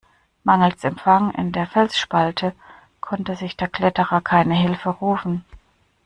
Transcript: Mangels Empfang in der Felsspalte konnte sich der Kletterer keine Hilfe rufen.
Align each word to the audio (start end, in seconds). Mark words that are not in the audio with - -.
Mangels 0.43 0.83
Empfang 0.83 1.29
in 1.29 1.51
der 1.51 1.67
Felsspalte 1.67 2.55
konnte 3.01 3.35
sich 3.35 3.55
der 3.55 3.67
Kletterer 3.67 4.21
keine 4.21 4.55
Hilfe 4.55 4.89
rufen. 4.89 5.45